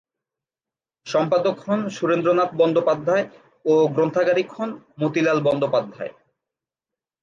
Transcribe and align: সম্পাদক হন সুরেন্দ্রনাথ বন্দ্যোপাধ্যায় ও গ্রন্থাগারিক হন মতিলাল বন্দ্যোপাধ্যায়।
সম্পাদক 1.07 1.55
হন 1.59 1.79
সুরেন্দ্রনাথ 1.89 2.51
বন্দ্যোপাধ্যায় 2.53 3.25
ও 3.65 3.73
গ্রন্থাগারিক 3.87 4.49
হন 4.51 4.69
মতিলাল 5.01 5.37
বন্দ্যোপাধ্যায়। 5.41 6.11